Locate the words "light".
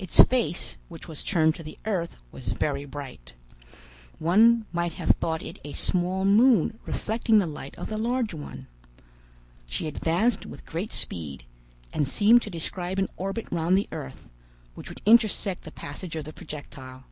7.46-7.78